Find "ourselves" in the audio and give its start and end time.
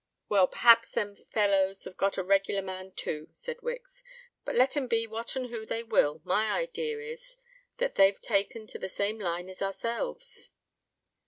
9.61-10.49